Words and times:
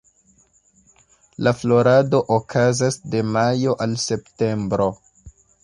La 1.47 1.53
florado 1.57 2.23
okazas 2.37 2.99
de 3.15 3.23
majo 3.37 3.79
al 3.87 3.97
septembro. 4.09 4.93